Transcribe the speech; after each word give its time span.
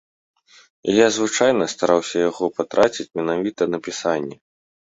І 0.93 0.95
я 0.99 1.07
звычайна 1.17 1.67
стараўся 1.73 2.17
яго 2.29 2.45
патраціць 2.61 3.09
менавіта 3.21 3.71
на 3.75 3.83
пісанне. 3.91 4.35